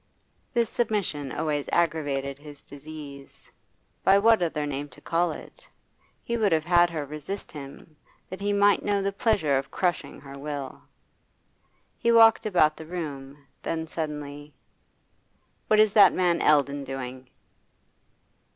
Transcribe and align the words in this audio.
This 0.51 0.67
submission 0.67 1.31
always 1.31 1.69
aggravated 1.71 2.39
his 2.39 2.63
disease 2.63 3.51
by 4.03 4.17
what 4.17 4.41
other 4.41 4.65
name 4.65 4.89
to 4.89 4.99
call 4.99 5.31
it? 5.31 5.69
He 6.23 6.37
would 6.37 6.51
have 6.51 6.65
had 6.65 6.89
her 6.89 7.05
resist 7.05 7.51
him, 7.51 7.95
that 8.27 8.41
he 8.41 8.51
might 8.51 8.81
know 8.83 9.03
the 9.03 9.11
pleasure 9.13 9.59
of 9.59 9.69
crushing 9.69 10.19
her 10.19 10.39
will. 10.39 10.81
He 11.99 12.11
walked 12.11 12.47
about 12.47 12.77
the 12.77 12.87
room, 12.87 13.45
then 13.61 13.85
suddenly: 13.85 14.55
'What 15.67 15.79
is 15.79 15.93
that 15.93 16.13
man 16.13 16.41
Eldon 16.41 16.83
doing? 16.83 17.29